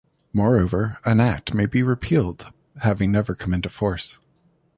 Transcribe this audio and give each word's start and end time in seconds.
Moreover, 0.33 0.97
an 1.05 1.19
Act 1.19 1.53
may 1.53 1.67
be 1.67 1.83
repealed 1.83 2.51
having 2.81 3.11
never 3.11 3.35
come 3.35 3.53
into 3.53 3.69
force. 3.69 4.17